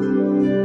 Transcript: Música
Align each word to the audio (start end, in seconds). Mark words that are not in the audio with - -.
Música 0.00 0.59